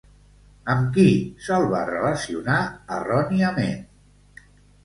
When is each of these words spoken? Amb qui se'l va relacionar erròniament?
Amb 0.75 0.87
qui 0.95 1.03
se'l 1.49 1.67
va 1.73 1.81
relacionar 1.91 2.57
erròniament? 2.97 3.89